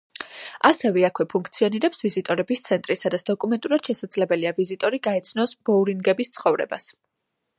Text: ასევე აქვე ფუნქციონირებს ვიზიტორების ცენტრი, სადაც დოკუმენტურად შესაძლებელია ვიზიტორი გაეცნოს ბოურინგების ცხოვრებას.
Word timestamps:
ასევე 0.67 1.01
აქვე 1.09 1.25
ფუნქციონირებს 1.33 1.99
ვიზიტორების 2.05 2.63
ცენტრი, 2.69 2.97
სადაც 3.03 3.25
დოკუმენტურად 3.29 3.91
შესაძლებელია 3.91 4.55
ვიზიტორი 4.63 5.01
გაეცნოს 5.09 5.55
ბოურინგების 5.71 6.35
ცხოვრებას. 6.39 6.91